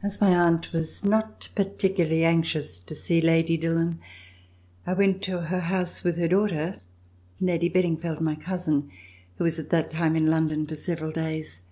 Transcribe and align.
As 0.00 0.20
my 0.20 0.28
aunt 0.32 0.72
was 0.72 1.02
not 1.04 1.48
particularly 1.56 2.24
anxious 2.24 2.78
to 2.78 2.94
see 2.94 3.20
Lady 3.20 3.56
Dillon, 3.56 3.98
I 4.86 4.92
went 4.92 5.22
to 5.22 5.40
her 5.40 5.62
house 5.62 6.04
with 6.04 6.18
her 6.18 6.28
daughter, 6.28 6.78
Lady 7.40 7.68
Bedingfeld, 7.68 8.20
my 8.20 8.36
cousin, 8.36 8.92
who 9.38 9.42
was 9.42 9.58
at 9.58 9.70
that 9.70 9.90
time 9.90 10.14
in 10.14 10.26
London 10.30 10.68
for 10.68 10.76
several 10.76 11.10
days. 11.10 11.62